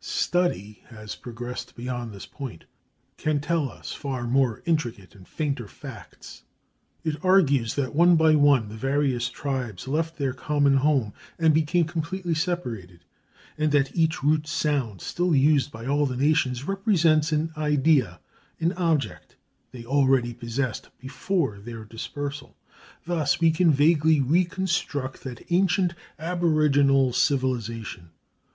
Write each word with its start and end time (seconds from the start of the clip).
Study 0.00 0.82
has 0.86 1.14
progressed 1.14 1.76
beyond 1.76 2.10
this 2.10 2.24
point, 2.24 2.64
can 3.18 3.38
tell 3.38 3.68
us 3.70 3.92
far 3.92 4.26
more 4.26 4.62
intricate 4.64 5.14
and 5.14 5.28
fainter 5.28 5.68
facts. 5.68 6.42
It 7.02 7.22
argues 7.22 7.74
that 7.74 7.94
one 7.94 8.16
by 8.16 8.34
one 8.34 8.70
the 8.70 8.76
various 8.76 9.28
tribes 9.28 9.86
left 9.86 10.16
their 10.16 10.32
common 10.32 10.78
home 10.78 11.12
and 11.38 11.52
became 11.52 11.84
completely 11.84 12.34
separated; 12.34 13.04
and 13.58 13.72
that 13.72 13.94
each 13.94 14.22
root 14.22 14.46
sound 14.46 15.02
still 15.02 15.36
used 15.36 15.70
by 15.70 15.84
all 15.84 16.06
the 16.06 16.16
nations 16.16 16.66
represents 16.66 17.30
an 17.30 17.52
idea, 17.54 18.20
an 18.60 18.72
object, 18.78 19.36
they 19.70 19.84
already 19.84 20.32
possessed 20.32 20.88
before 20.98 21.58
their 21.58 21.84
dispersal. 21.84 22.56
Thus 23.04 23.38
we 23.38 23.50
can 23.50 23.70
vaguely 23.70 24.18
reconstruct 24.22 25.24
that 25.24 25.44
ancient, 25.52 25.92
aboriginal 26.18 27.12
civilization. 27.12 28.12